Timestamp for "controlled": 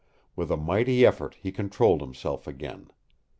1.51-2.01